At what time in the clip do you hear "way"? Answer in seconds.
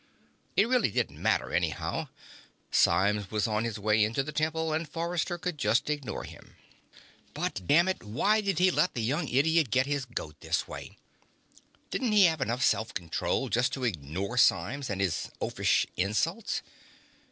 3.77-4.03, 10.67-10.97